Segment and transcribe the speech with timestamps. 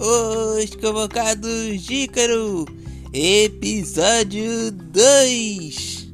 [0.00, 2.66] Os Convocados de Ícaro,
[3.12, 6.12] episódio 2.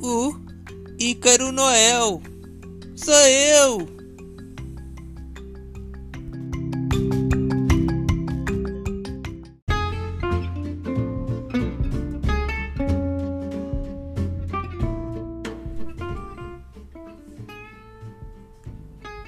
[0.00, 0.36] O
[0.96, 2.22] Ícaro Noel.
[2.94, 3.88] Sou eu.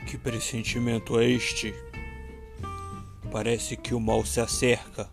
[0.07, 1.75] Que pressentimento é este?
[3.37, 5.11] Parece que o mal se acerca.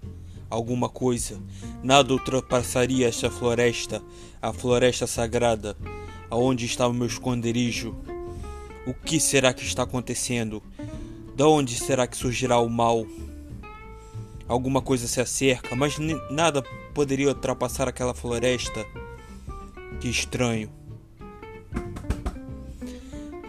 [0.49, 1.37] Alguma coisa.
[1.83, 4.01] Nada ultrapassaria esta floresta,
[4.41, 5.75] a floresta sagrada,
[6.29, 7.93] aonde está o meu esconderijo.
[8.87, 10.63] O que será que está acontecendo?
[11.35, 13.05] Da onde será que surgirá o mal?
[14.47, 15.97] Alguma coisa se acerca, mas
[16.31, 16.63] nada
[16.93, 18.85] poderia ultrapassar aquela floresta.
[19.99, 20.71] Que estranho.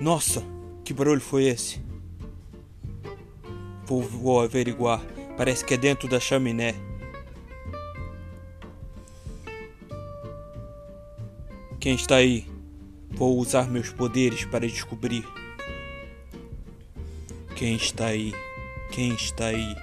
[0.01, 0.43] Nossa,
[0.85, 1.81] que barulho foi esse?
[3.87, 5.01] Vou, vou averiguar.
[5.37, 6.75] Parece que é dentro da chaminé.
[11.81, 12.47] Quem está aí?
[13.11, 15.25] Vou usar meus poderes para descobrir.
[17.57, 18.33] Quem está aí?
[18.91, 19.77] Quem está aí?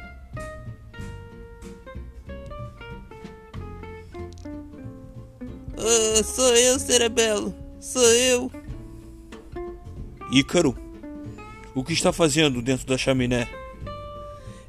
[5.77, 7.53] Uh, sou eu, Cerebelo.
[7.79, 8.51] Sou eu.
[10.31, 10.75] Ícaro,
[11.75, 13.60] o que está fazendo dentro da chaminé?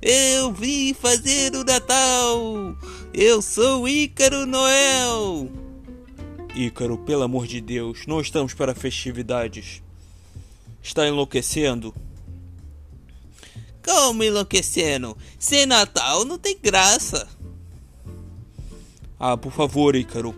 [0.05, 2.77] Eu vim fazer o Natal!
[3.15, 5.49] Eu sou Ícaro Noel!
[6.57, 9.81] Ícaro, pelo amor de Deus, não estamos para festividades.
[10.83, 11.95] Está enlouquecendo?
[13.85, 15.17] Como enlouquecendo?
[15.39, 17.29] Sem Natal não tem graça.
[19.21, 20.35] Ah, por favor, Ícaro.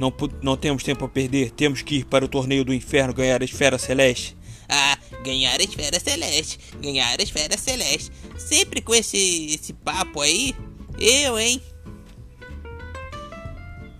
[0.00, 1.52] Não, não temos tempo a perder.
[1.52, 4.36] Temos que ir para o torneio do inferno ganhar a esfera celeste.
[4.68, 6.58] Ah, ganhar a esfera celeste.
[6.80, 8.10] Ganhar a esfera celeste.
[8.38, 10.54] Sempre com esse, esse papo aí.
[10.98, 11.60] Eu, hein?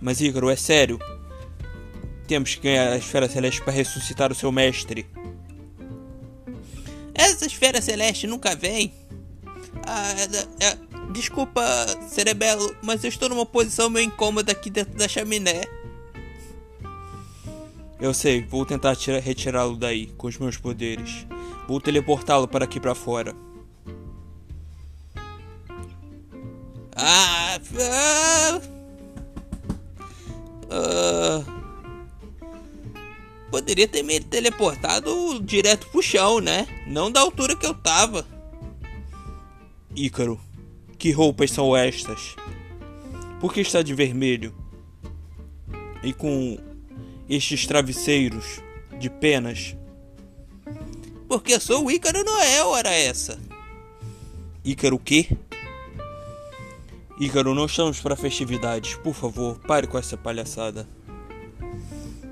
[0.01, 0.99] Mas Ícaro, é sério.
[2.27, 5.05] Temos que ganhar a esfera celeste para ressuscitar o seu mestre.
[7.13, 8.93] Essa esfera celeste nunca vem.
[9.85, 10.77] Ah, é, é,
[11.11, 11.63] desculpa,
[12.09, 15.63] Cerebelo, mas eu estou numa posição meio incômoda aqui dentro da chaminé.
[17.99, 21.25] Eu sei, vou tentar retirá-lo daí com os meus poderes.
[21.67, 23.35] Vou teleportá-lo para aqui para fora.
[26.95, 28.61] Ah, ah,
[30.69, 31.43] ah,
[33.49, 36.67] poderia ter me teleportado direto pro chão, né?
[36.85, 38.25] Não da altura que eu tava.
[39.95, 40.39] Ícaro,
[40.97, 42.35] que roupas são estas?
[43.39, 44.55] Por que está de vermelho?
[46.03, 46.57] E com
[47.35, 48.61] estes travesseiros
[48.99, 49.75] de penas?
[51.27, 53.39] Porque sou o Ícaro Noel, ora essa.
[54.63, 55.27] Ícaro o quê?
[57.19, 58.95] Ícaro, não estamos para festividades.
[58.95, 60.87] Por favor, pare com essa palhaçada.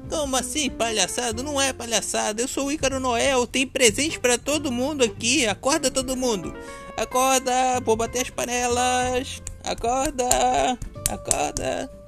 [0.09, 1.41] Como assim, palhaçada?
[1.41, 2.41] Não é palhaçada.
[2.41, 3.47] Eu sou o Ícaro Noel.
[3.47, 5.47] Tem presente para todo mundo aqui.
[5.47, 6.53] Acorda todo mundo.
[6.97, 9.41] Acorda, vou bater as panelas.
[9.63, 10.77] Acorda,
[11.09, 12.00] acorda.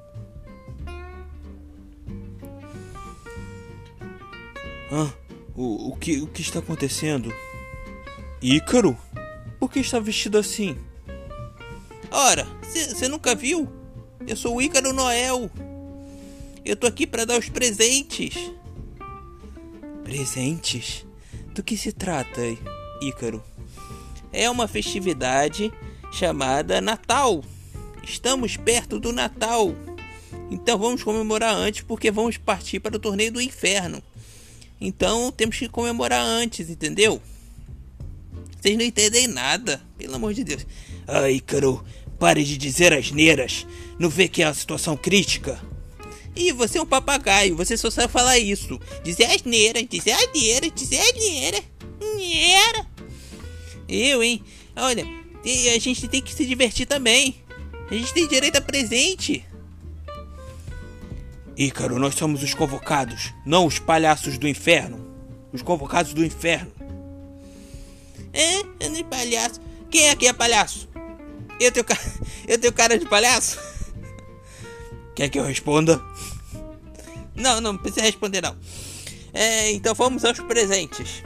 [4.96, 5.12] Ah,
[5.56, 7.34] o, o, que, o que está acontecendo?
[8.40, 8.96] Ícaro?
[9.60, 10.78] Por que está vestido assim?
[12.12, 13.68] Ora, você nunca viu?
[14.28, 15.50] Eu sou o Ícaro Noel.
[16.64, 18.36] Eu tô aqui para dar os presentes.
[20.04, 21.08] Presentes?
[21.56, 22.42] Do que se trata,
[23.02, 23.44] Ícaro?
[24.32, 25.74] É uma festividade
[26.12, 27.44] chamada Natal.
[28.04, 29.74] Estamos perto do Natal.
[30.52, 34.04] Então vamos comemorar antes porque vamos partir para o torneio do inferno.
[34.80, 37.22] Então temos que comemorar antes, entendeu?
[38.60, 40.66] Vocês não entendem nada, pelo amor de Deus.
[41.08, 41.84] Ai, Ícaro,
[42.18, 43.68] pare de dizer asneiras.
[44.00, 45.62] Não vê que é uma situação crítica?
[46.36, 48.80] E você é um papagaio, você só sabe falar isso.
[49.04, 51.60] Dizer asneira, dizer asneira, dizer asneira.
[52.02, 52.88] Asneira.
[53.88, 54.42] Eu, hein?
[54.76, 57.36] Olha, a gente tem que se divertir também.
[57.90, 59.46] A gente tem direito a presente.
[61.56, 65.14] Ícaro, nós somos os convocados, não os palhaços do inferno.
[65.52, 66.72] Os convocados do inferno.
[68.34, 69.62] É, nem palhaço.
[69.92, 70.90] Quem que é palhaço?
[71.60, 71.96] Eu tenho, ca...
[72.48, 73.60] eu tenho cara de palhaço?
[75.16, 76.02] Quer que eu responda?
[77.36, 78.56] Não, não precisa responder não.
[79.32, 81.24] É, então vamos aos presentes.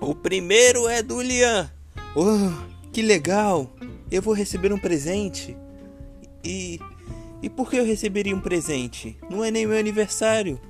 [0.00, 1.70] O primeiro é do Lian.
[2.14, 2.52] Oh,
[2.92, 3.74] que legal!
[4.10, 5.56] Eu vou receber um presente.
[6.44, 6.78] E
[7.46, 9.16] e por que eu receberia um presente?
[9.30, 10.60] Não é nem meu aniversário.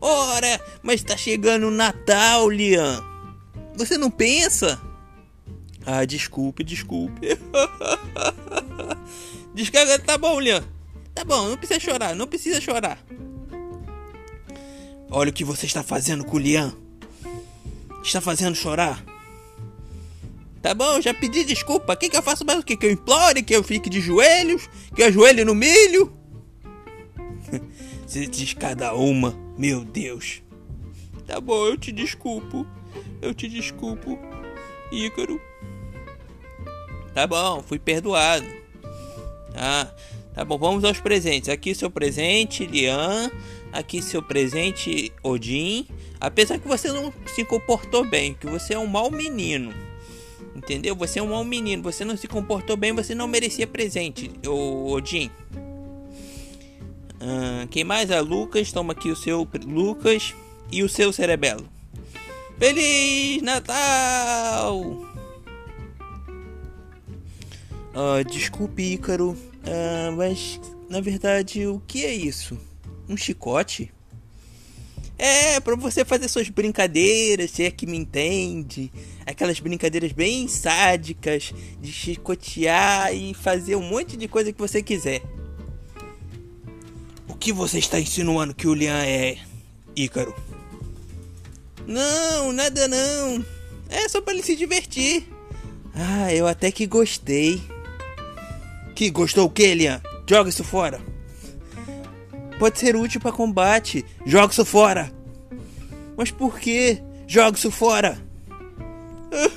[0.00, 3.04] Ora, mas tá chegando o Natal, Liam.
[3.74, 4.80] Você não pensa?
[5.84, 7.26] Ah, desculpe, desculpe.
[9.52, 10.62] Descarga, tá bom, Leon.
[11.12, 13.04] Tá bom, não precisa chorar, não precisa chorar.
[15.10, 16.72] Olha o que você está fazendo com o Lian.
[18.00, 19.04] Está fazendo chorar.
[20.62, 21.92] Tá bom, já pedi desculpa.
[21.92, 22.76] O que, que eu faço mais o que?
[22.76, 26.12] Que eu implore, que eu fique de joelhos, que eu ajoelhe no milho?
[28.06, 30.40] Você diz cada uma, meu Deus.
[31.26, 32.64] Tá bom, eu te desculpo.
[33.20, 34.16] Eu te desculpo,
[34.92, 35.40] Ícaro.
[37.12, 38.46] Tá bom, fui perdoado.
[39.54, 39.92] Ah,
[40.32, 41.48] tá bom, vamos aos presentes.
[41.48, 43.30] Aqui seu presente, Lian.
[43.72, 45.88] Aqui seu presente, Odin.
[46.20, 49.72] Apesar que você não se comportou bem, que você é um mau menino.
[50.54, 50.94] Entendeu?
[50.96, 55.30] Você é um mau menino, você não se comportou bem, você não merecia presente, Odin.
[57.20, 58.10] Ah, quem mais?
[58.10, 60.34] A Lucas, toma aqui o seu Lucas
[60.70, 61.68] e o seu cerebelo.
[62.58, 65.04] Feliz Natal!
[67.94, 72.58] Ah, desculpe, Ícaro, ah, mas na verdade o que é isso?
[73.08, 73.92] Um chicote?
[75.24, 78.90] É, para você fazer suas brincadeiras, se é que me entende.
[79.24, 85.22] Aquelas brincadeiras bem sádicas de chicotear e fazer um monte de coisa que você quiser
[87.42, 89.36] que você está insinuando que o Lian é
[89.96, 90.32] Ícaro?
[91.88, 93.44] Não, nada não.
[93.88, 95.26] É só para ele se divertir.
[95.92, 97.60] Ah, eu até que gostei.
[98.94, 100.00] Que gostou o que, Lian?
[100.24, 101.00] Joga isso fora.
[102.62, 104.04] Pode ser útil para combate.
[104.24, 105.12] Joga isso fora.
[106.16, 107.02] Mas por que?
[107.26, 108.16] Joga isso fora.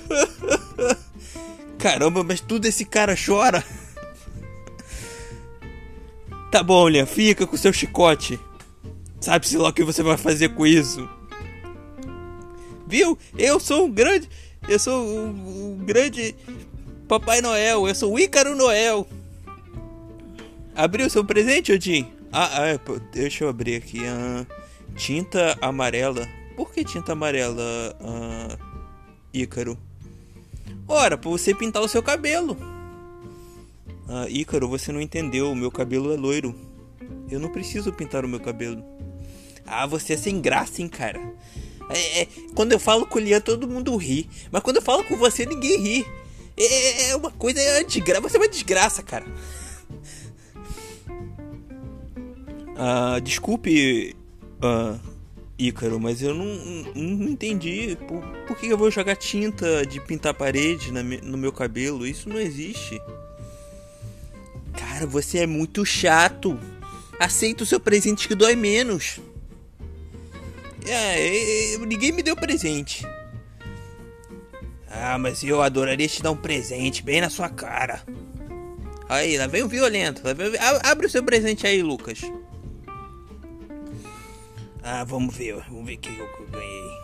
[1.77, 3.63] Caramba, mas tudo esse cara chora.
[6.49, 8.39] Tá bom, Liam, fica com seu chicote.
[9.21, 11.07] Sabe-se lá o que você vai fazer com isso.
[12.87, 13.15] Viu?
[13.37, 14.27] Eu sou um grande.
[14.67, 16.33] Eu sou um, um grande
[17.07, 17.87] Papai Noel.
[17.87, 19.07] Eu sou o Ícaro Noel.
[20.75, 22.14] Abriu seu presente, Odin?
[22.37, 22.79] Ah, ah é,
[23.13, 24.05] deixa eu abrir aqui.
[24.05, 24.45] Ah,
[24.93, 26.27] tinta amarela.
[26.57, 27.63] Por que tinta amarela,
[28.01, 28.57] ah,
[29.33, 29.77] Ícaro?
[30.85, 32.57] Ora, pra você pintar o seu cabelo.
[34.09, 36.53] Ah, Ícaro, você não entendeu, o meu cabelo é loiro.
[37.31, 38.83] Eu não preciso pintar o meu cabelo.
[39.65, 41.21] Ah, você é sem graça, hein, cara.
[41.89, 44.29] É, é, quando eu falo com o Lian, todo mundo ri.
[44.51, 46.05] Mas quando eu falo com você, ninguém ri.
[46.57, 48.21] É, é uma coisa é desgraça.
[48.27, 49.25] Você é uma desgraça, cara.
[52.75, 54.15] Ah, desculpe,
[54.61, 54.97] ah,
[55.57, 56.45] Ícaro, mas eu não,
[56.93, 57.97] não, entendi.
[58.07, 62.05] Por, por, que eu vou jogar tinta de pintar parede na, no meu cabelo?
[62.05, 63.01] Isso não existe.
[64.73, 66.59] Cara, você é muito chato.
[67.17, 69.21] Aceita o seu presente que dói menos.
[70.85, 73.07] É, é, ninguém me deu presente.
[74.89, 78.03] Ah, mas eu adoraria te dar um presente bem na sua cara.
[79.07, 80.21] Aí, lá vem o violento.
[80.23, 80.51] Vem...
[80.83, 82.21] Abre o seu presente aí, Lucas.
[84.87, 85.55] Ah, vamos ver.
[85.67, 86.99] Vamos ver o que eu ganhei.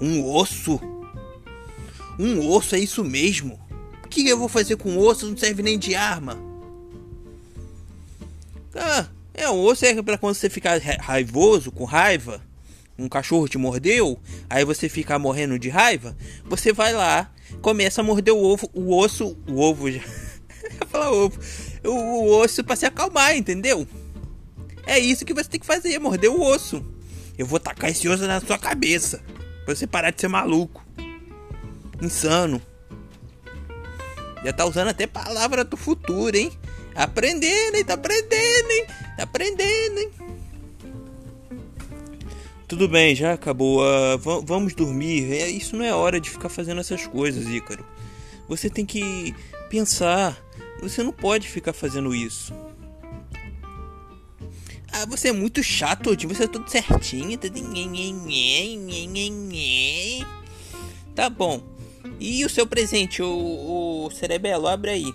[0.00, 0.80] Um osso?
[2.16, 3.58] Um osso, é isso mesmo?
[4.04, 5.28] O que eu vou fazer com osso?
[5.28, 6.38] Não serve nem de arma.
[8.76, 12.40] Ah, é um osso é para quando você ficar raivoso, com raiva,
[12.96, 14.16] um cachorro te mordeu,
[14.48, 18.96] aí você fica morrendo de raiva, você vai lá, começa a morder o ovo, o
[18.96, 20.02] osso, o ovo já.
[20.86, 21.38] falar ovo.
[21.84, 23.86] O, o osso para se acalmar, entendeu?
[24.86, 26.84] É isso que você tem que fazer, morder o osso.
[27.36, 29.22] Eu vou tacar esse osso na sua cabeça.
[29.64, 30.84] Pra você parar de ser maluco.
[32.00, 32.60] Insano.
[34.44, 36.52] Já tá usando até palavra do futuro, hein?
[36.94, 37.84] Aprendendo, hein?
[37.84, 38.86] Tá aprendendo, hein?
[39.16, 40.10] Tá aprendendo, hein?
[42.68, 43.80] Tudo bem, já acabou.
[43.80, 45.32] Uh, vamos dormir.
[45.32, 47.84] É, isso não é hora de ficar fazendo essas coisas, Ícaro.
[48.48, 49.34] Você tem que
[49.70, 50.38] pensar.
[50.80, 52.52] Você não pode ficar fazendo isso.
[54.96, 56.28] Ah, você é muito chato, tio.
[56.28, 57.36] Você é tudo certinho.
[57.36, 57.60] Tudo...
[61.16, 61.60] Tá bom.
[62.20, 64.68] E o seu presente, o, o cerebelo?
[64.68, 65.14] Abre aí.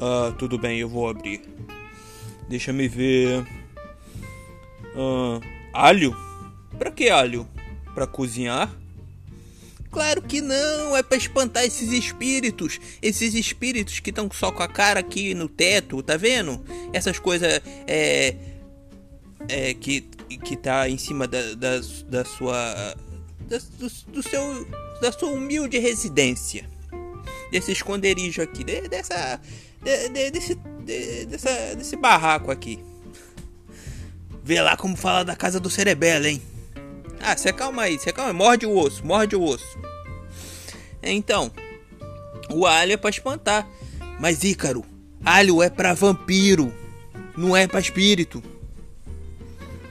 [0.00, 1.42] Ah, tudo bem, eu vou abrir.
[2.48, 3.46] Deixa me ver.
[4.96, 5.40] Ah,
[5.72, 6.16] alho?
[6.78, 7.46] Pra que alho?
[7.94, 8.74] Pra cozinhar?
[9.90, 12.80] Claro que não, é para espantar esses espíritos.
[13.02, 16.64] Esses espíritos que estão só com a cara aqui no teto, tá vendo?
[16.92, 18.34] Essas coisas é,
[19.48, 20.00] é que,
[20.44, 22.94] que tá em cima da, da, da sua.
[23.40, 24.66] Da, do, do, seu.
[25.00, 26.68] da sua humilde residência.
[27.50, 29.40] Desse esconderijo aqui, dessa
[29.82, 32.82] de, de, desse, de, dessa, desse barraco aqui.
[34.42, 36.42] Vê lá como fala da casa do cerebelo, hein?
[37.20, 38.36] Ah, você calma aí, você calma aí.
[38.36, 39.78] Morde o osso, morde o osso.
[41.02, 41.52] Então,
[42.50, 43.66] O alho é pra espantar.
[44.20, 44.84] Mas Ícaro,
[45.24, 46.72] alho é pra vampiro,
[47.36, 48.42] não é pra espírito.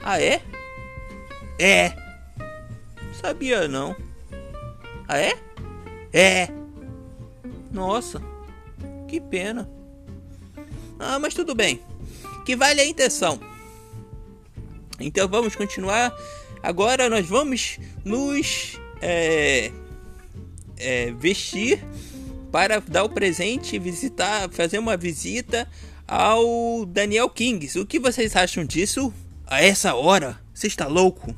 [0.06, 0.42] Ah, é?
[1.58, 1.94] É.
[3.18, 3.96] Sabia não.
[5.08, 5.32] Ah, é?
[6.12, 6.48] É.
[7.72, 8.20] Nossa,
[9.08, 9.66] que pena.
[10.98, 11.80] Ah, mas tudo bem.
[12.44, 13.40] Que vale a intenção.
[15.00, 16.14] Então vamos continuar.
[16.62, 19.72] Agora nós vamos nos é,
[20.76, 21.82] é, vestir
[22.52, 25.66] para dar o presente, visitar, fazer uma visita
[26.06, 27.78] ao Daniel Kings.
[27.78, 29.10] O que vocês acham disso?
[29.46, 30.40] A essa hora?
[30.52, 31.34] Você está louco?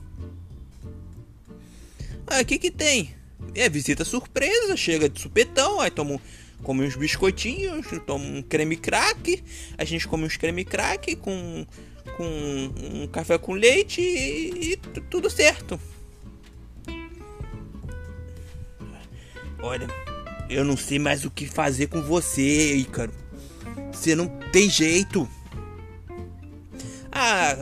[2.26, 3.14] Ah, o que que tem?
[3.54, 6.20] É visita surpresa, chega de supetão, aí toma,
[6.62, 9.42] come uns biscoitinhos, toma um creme crack,
[9.78, 11.66] a gente come uns creme crack com,
[12.16, 15.80] com um café com leite e, e tudo certo.
[19.62, 19.88] Olha,
[20.48, 23.12] eu não sei mais o que fazer com você, Ícaro.
[23.92, 25.28] Você não tem jeito.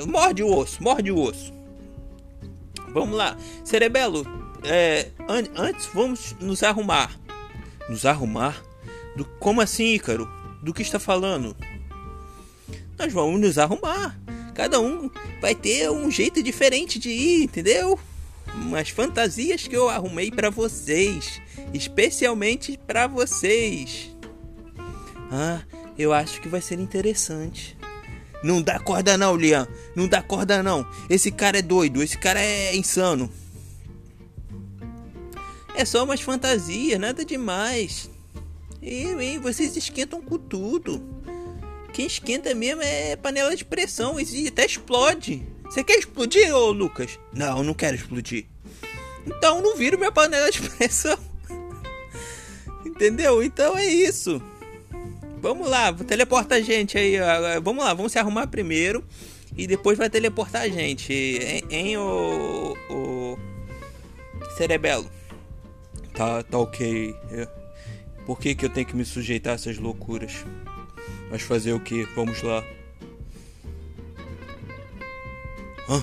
[0.07, 1.53] Morde o osso, morde o osso.
[2.89, 3.37] Vamos lá.
[3.65, 4.25] Cerebelo,
[4.63, 7.19] é, an antes vamos nos arrumar.
[7.89, 8.63] Nos arrumar?
[9.17, 10.29] Do, como assim, Ícaro?
[10.63, 11.57] Do que está falando?
[12.99, 14.19] Nós vamos nos arrumar.
[14.55, 15.11] Cada um
[15.41, 17.99] vai ter um jeito diferente de ir, entendeu?
[18.55, 24.15] Umas fantasias que eu arrumei para vocês, especialmente para vocês.
[25.31, 25.63] Ah,
[25.99, 27.77] eu acho que vai ser interessante.
[28.45, 29.67] Não dá corda não, Liam.
[29.97, 30.87] Não dá corda não.
[31.09, 33.33] Esse cara é doido, esse cara é insano.
[35.75, 38.11] É só umas fantasias, nada demais.
[38.83, 41.03] Eu, hein, vocês esquentam com tudo.
[41.95, 45.43] Quem esquenta mesmo é panela de pressão e até explode.
[45.65, 47.19] Você quer explodir, ô Lucas?
[47.33, 48.45] Não, não quero explodir.
[49.27, 51.19] Então não viro minha panela de pressão.
[52.85, 53.43] Entendeu?
[53.43, 54.43] Então é isso.
[55.45, 57.19] Vamos lá, teleporta a gente aí.
[57.63, 59.05] Vamos lá, vamos se arrumar primeiro.
[59.55, 61.13] E depois vai teleportar a gente.
[61.13, 63.39] Hein, hein o, o
[64.57, 65.07] Cerebelo?
[66.15, 67.15] Tá, tá ok.
[67.31, 67.47] É.
[68.25, 70.47] Por que, que eu tenho que me sujeitar a essas loucuras?
[71.31, 72.05] Mas fazer o que?
[72.17, 72.65] Vamos lá.
[75.91, 76.03] Hã?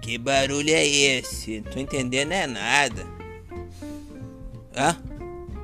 [0.00, 1.62] Que barulho é esse?
[1.62, 3.04] Não tô entendendo é nada.
[4.76, 4.94] Ah?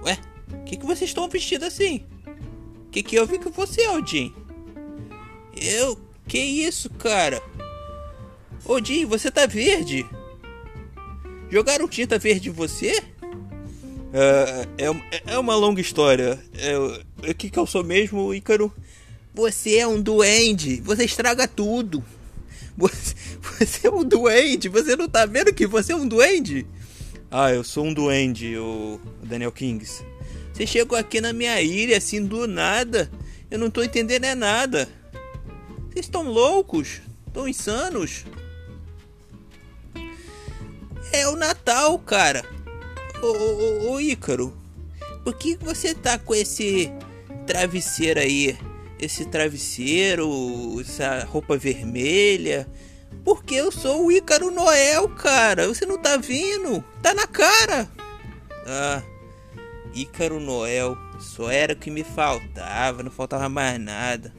[0.03, 0.19] Ué?
[0.65, 2.05] Que, que vocês estão vestidos assim?
[2.97, 4.35] Que que houve com você, Odin?
[5.55, 5.99] Eu?
[6.26, 7.43] Que isso, cara?
[8.65, 10.07] Odin, você tá verde?
[11.50, 13.03] Jogaram tinta verde em você?
[14.15, 16.43] É, é, é uma longa história.
[16.55, 18.73] É, o que, que eu sou mesmo, Ícaro?
[19.35, 20.81] Você é um duende.
[20.81, 22.03] Você estraga tudo.
[22.79, 24.71] Você, você é um duende.
[24.71, 26.67] Você não tá vendo que você é um duende?
[27.31, 30.03] Ah, eu sou um duende, o Daniel Kings.
[30.57, 33.11] Você chegou aqui na minha ilha assim do nada.
[33.51, 34.89] Eu não tô entendendo é nada.
[35.91, 37.03] Vocês estão loucos?
[37.27, 38.25] Estão insanos?
[41.13, 42.43] É o Natal, cara.
[43.21, 44.57] Ô, ô, ô, Ícaro,
[45.23, 46.91] por que você tá com esse
[47.47, 48.57] travesseiro aí?
[48.99, 50.27] Esse travesseiro,
[50.81, 52.67] essa roupa vermelha?
[53.23, 55.69] Porque eu sou o Ícaro Noel, cara.
[55.69, 56.83] Você não tá vindo?
[57.03, 57.87] Tá na cara.
[58.67, 59.03] Ah.
[59.97, 64.31] Ícaro Noel, só era o que me faltava, não faltava mais nada.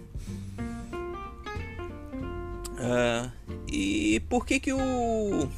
[2.79, 3.31] Ah,
[3.67, 5.49] e por que que o,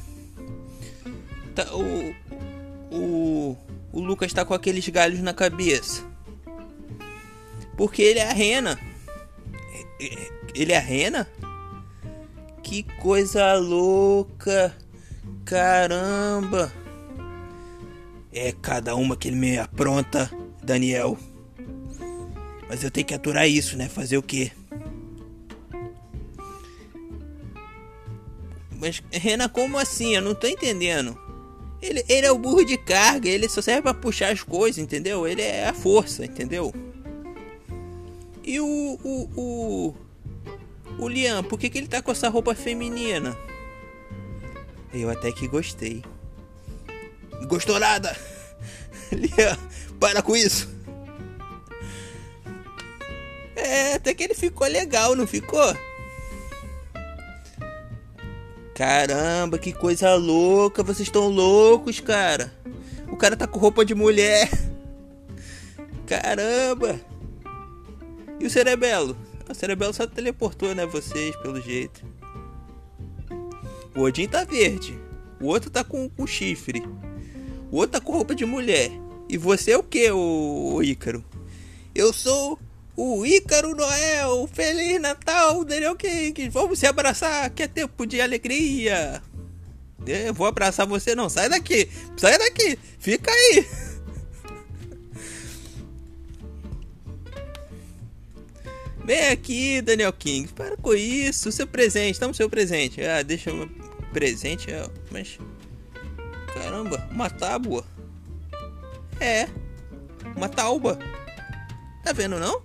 [1.54, 2.14] tá, o
[2.90, 3.56] o
[3.92, 6.02] o Lucas está com aqueles galhos na cabeça?
[7.76, 8.78] Porque ele é a rena.
[10.54, 11.28] Ele é a rena?
[12.62, 14.74] Que coisa louca!
[15.44, 16.72] Caramba!
[18.32, 20.30] É cada uma que ele me apronta,
[20.62, 21.18] Daniel.
[22.68, 23.88] Mas eu tenho que aturar isso, né?
[23.88, 24.52] Fazer o quê?
[28.80, 30.14] Mas, Renan, como assim?
[30.14, 31.18] Eu não tô entendendo.
[31.82, 35.26] Ele, ele é o burro de carga, ele só serve para puxar as coisas, entendeu?
[35.26, 36.72] Ele é a força, entendeu?
[38.44, 38.98] E o.
[39.02, 39.28] O.
[39.36, 39.94] O,
[40.98, 43.36] o Liam, por que, que ele tá com essa roupa feminina?
[44.92, 46.02] Eu até que gostei.
[47.46, 48.16] Gostou nada?
[49.12, 49.58] Lia,
[49.98, 50.68] para com isso.
[53.56, 55.76] É, até que ele ficou legal, não ficou?
[58.74, 60.82] Caramba, que coisa louca.
[60.82, 62.50] Vocês estão loucos, cara.
[63.08, 64.48] O cara tá com roupa de mulher.
[66.06, 66.98] Caramba.
[68.38, 69.14] E o Cerebelo?
[69.48, 70.86] O Cerebelo só teleportou, né?
[70.86, 72.02] Vocês, pelo jeito.
[73.94, 74.98] O Odin tá verde.
[75.38, 76.82] O outro tá com, com chifre.
[77.70, 78.90] O outro tá com roupa de mulher.
[79.28, 81.24] E você é o que, o Ícaro?
[81.94, 82.58] Eu sou
[82.96, 84.48] o Ícaro Noel.
[84.52, 86.48] Feliz Natal, Daniel King.
[86.48, 89.22] Vamos se abraçar, que é tempo de alegria.
[90.06, 91.28] Eu vou abraçar você, não.
[91.30, 91.88] Sai daqui.
[92.16, 92.78] Sai daqui.
[92.98, 93.66] Fica aí.
[99.04, 100.52] Vem aqui, Daniel King.
[100.52, 101.52] Para com isso.
[101.52, 102.18] Seu presente.
[102.18, 103.00] Toma o seu presente.
[103.02, 103.68] Ah, deixa o
[104.12, 104.70] presente.
[104.70, 105.38] É, mas.
[106.54, 107.84] Caramba, uma tábua.
[109.20, 109.48] É.
[110.36, 110.98] Uma tauba.
[112.02, 112.62] Tá vendo não?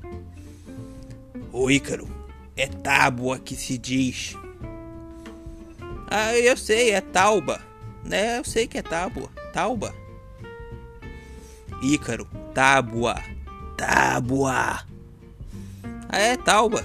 [1.52, 2.08] Ô Ícaro,
[2.56, 4.36] é tábua que se diz.
[6.10, 7.62] Ah, eu sei, é tauba.
[8.04, 9.30] Né, eu sei que é tábua.
[9.52, 9.94] Tauba.
[11.82, 13.22] Ícaro, tábua.
[13.76, 14.86] Tábua.
[16.10, 16.84] Ah, é tauba.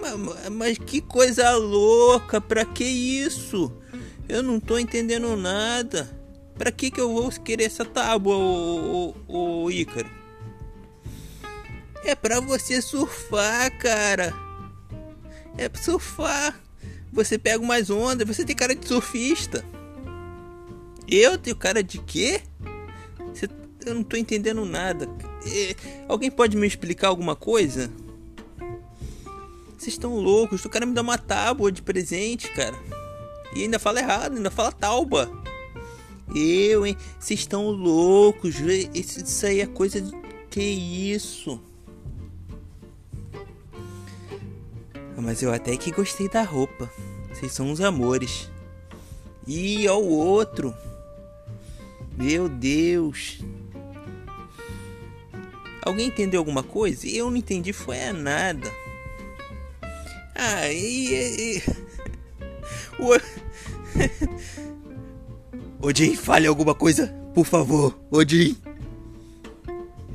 [0.00, 3.72] Mas, mas, que coisa louca, pra que isso?
[4.30, 6.08] Eu não tô entendendo nada.
[6.56, 10.08] Pra que que eu vou querer essa tábua, ô, Ícaro?
[12.04, 14.32] É pra você surfar, cara.
[15.58, 16.60] É pra surfar.
[17.12, 19.64] Você pega umas ondas, você tem cara de surfista.
[21.08, 22.40] Eu tenho cara de quê?
[23.34, 23.48] Você,
[23.84, 25.08] eu não tô entendendo nada.
[25.44, 25.74] É,
[26.06, 27.90] alguém pode me explicar alguma coisa?
[29.76, 32.78] Vocês estão loucos, o cara me dá uma tábua de presente, cara.
[33.54, 35.30] E ainda fala errado, ainda fala tauba.
[36.34, 36.96] Eu, hein?
[37.18, 38.56] Vocês estão loucos.
[38.94, 40.12] Isso aí é coisa de.
[40.48, 41.60] Que isso?
[45.16, 46.90] Mas eu até que gostei da roupa.
[47.32, 48.50] Vocês são uns amores.
[49.46, 50.74] E o outro.
[52.16, 53.40] Meu Deus.
[55.82, 57.06] Alguém entendeu alguma coisa?
[57.08, 58.70] Eu não entendi foi nada.
[60.34, 61.58] Ah, e...
[61.58, 61.62] e...
[62.98, 63.39] O...
[65.90, 68.56] Odin, fale alguma coisa, por favor, Odin.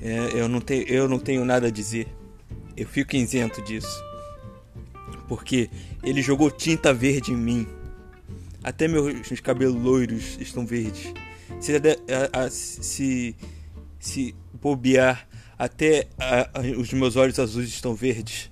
[0.01, 2.07] É, eu, não tenho, eu não tenho nada a dizer.
[2.77, 4.03] Eu fico isento disso
[5.27, 5.69] porque
[6.01, 7.67] ele jogou tinta verde em mim.
[8.63, 11.13] Até meus, meus cabelos loiros estão verdes.
[11.59, 13.35] Se, a, a, se,
[13.99, 15.27] se bobear,
[15.59, 18.49] até a, os meus olhos azuis estão verdes.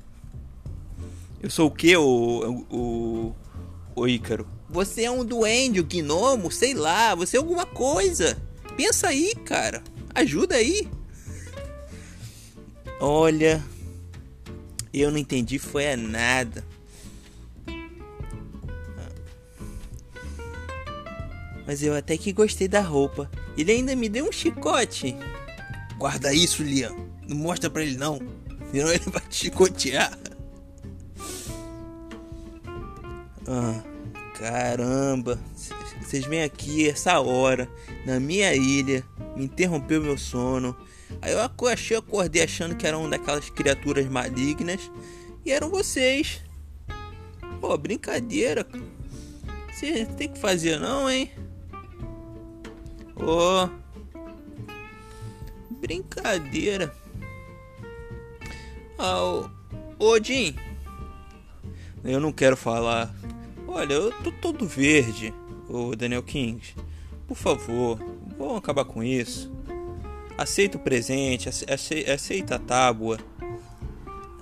[1.42, 3.36] Eu sou o que, o, o,
[3.96, 4.53] o Ícaro?
[4.74, 8.42] Você é um duende, um gnomo, sei lá, você é alguma coisa.
[8.76, 9.84] Pensa aí, cara.
[10.16, 10.88] Ajuda aí.
[13.00, 13.64] Olha,
[14.92, 16.66] eu não entendi foi nada.
[21.68, 23.30] Mas eu até que gostei da roupa.
[23.56, 25.16] Ele ainda me deu um chicote.
[26.00, 26.96] Guarda isso, Liam.
[27.28, 28.20] Não mostra pra ele não.
[28.72, 30.18] Senão ele vai te chicotear.
[33.48, 33.93] Ah,
[34.40, 35.40] caramba.
[36.02, 37.70] Vocês vêm aqui essa hora,
[38.06, 39.04] na minha ilha,
[39.36, 40.76] me interrompeu meu sono.
[41.22, 44.92] Aí eu achei, acordei achando que era uma daquelas criaturas malignas.
[45.46, 46.42] E eram vocês.
[47.60, 48.66] Pô, brincadeira.
[49.72, 51.32] Você tem que fazer não, hein?
[53.16, 53.66] Ô.
[53.66, 53.70] Oh.
[55.80, 56.94] Brincadeira.
[58.98, 59.50] Ah,
[60.00, 60.56] Odin.
[62.04, 63.14] Eu não quero falar.
[63.74, 65.34] Olha, eu tô todo verde,
[65.68, 66.62] o Daniel King.
[67.28, 67.98] Por favor,
[68.38, 69.52] vamos acabar com isso.
[70.38, 73.18] Aceita o presente, aceita a tábua.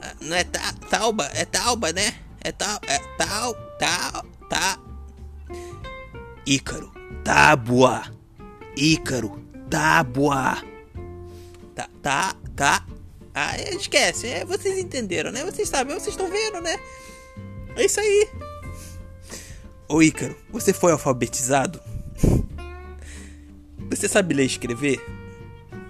[0.01, 2.13] Ah, não é ta, tauba, é tauba, né?
[2.43, 4.77] É tal, é tal, tal, tá.
[6.45, 6.91] Ícaro,
[7.23, 8.03] tábua.
[8.75, 10.61] Ícaro, tábua.
[11.73, 12.85] Tá, tá, tá.
[13.33, 15.45] Ah, esquece, é, vocês entenderam, né?
[15.45, 16.77] Vocês sabem, vocês estão vendo, né?
[17.77, 18.50] É isso aí.
[19.91, 21.81] Ô Ícaro, você foi alfabetizado?
[23.89, 25.05] Você sabe ler e escrever?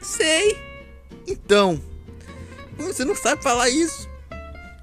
[0.02, 0.58] Sei.
[1.28, 1.80] Então,
[2.80, 4.10] você não sabe falar isso.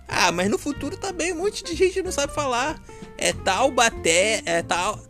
[0.07, 2.81] Ah, mas no futuro também um monte de gente não sabe falar.
[3.16, 5.00] É Taubaté, é tal.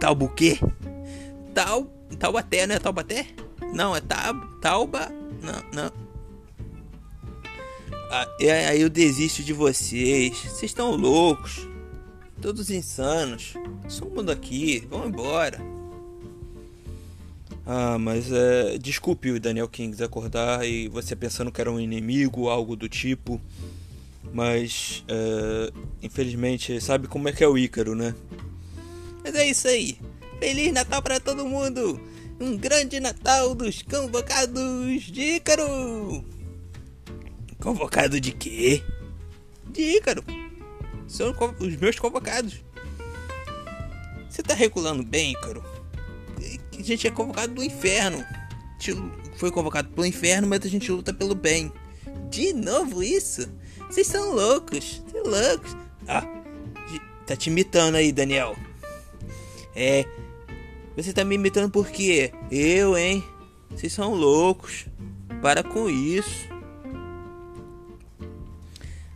[0.00, 0.58] Taubuquê?
[1.54, 1.84] Tal.
[2.18, 3.28] Taubaté, não é Taubaté?
[3.72, 5.08] Não, é tab, Tauba.
[5.40, 5.92] Não, não.
[8.10, 8.26] Ah,
[8.70, 10.36] aí eu desisto de vocês.
[10.36, 11.75] Vocês estão loucos.
[12.40, 13.54] Todos insanos.
[13.88, 14.86] Sumam daqui.
[14.90, 15.60] Vão embora.
[17.64, 18.78] Ah, mas é.
[18.78, 23.40] Desculpe o Daniel Kings acordar e você pensando que era um inimigo, algo do tipo.
[24.32, 25.72] Mas, é,
[26.02, 28.14] infelizmente, sabe como é que é o Ícaro, né?
[29.24, 29.98] Mas é isso aí.
[30.38, 32.00] Feliz Natal para todo mundo!
[32.38, 36.24] Um grande Natal dos convocados de Ícaro!
[37.58, 38.82] Convocado de quê?
[39.70, 40.22] De Ícaro.
[41.06, 42.64] São os meus convocados.
[44.28, 45.64] Você tá regulando bem, Ícaro?
[46.78, 48.24] A gente é convocado do inferno.
[49.36, 51.72] foi convocado pelo inferno, mas a gente luta pelo bem.
[52.28, 53.48] De novo isso?
[53.88, 55.76] Vocês são loucos, vocês loucos.
[56.06, 56.26] Ah,
[57.26, 58.56] tá te imitando aí, Daniel.
[59.74, 60.04] É,
[60.96, 62.32] você tá me imitando por quê?
[62.50, 63.22] Eu, hein?
[63.70, 64.86] Vocês são loucos.
[65.42, 66.48] Para com isso.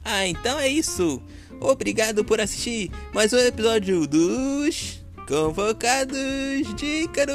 [0.05, 1.22] Ah, então é isso.
[1.61, 6.16] Obrigado por assistir mais um episódio dos Convocados
[6.75, 7.33] de Ícaro.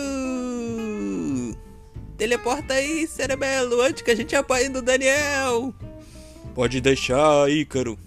[2.18, 5.72] Teleporta aí, cerebelo, antes que a gente apanhe do Daniel.
[6.56, 8.00] Pode deixar, Ícaro.